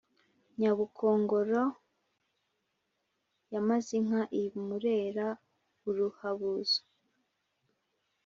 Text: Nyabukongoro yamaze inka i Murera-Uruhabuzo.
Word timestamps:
Nyabukongoro 0.59 1.63
yamaze 3.53 3.91
inka 3.99 4.21
i 4.41 4.43
Murera-Uruhabuzo. 4.65 6.81